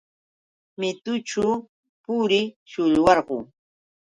Mitućhu 0.79 1.45
purir 2.05 2.45
shullwarquu. 2.71 3.37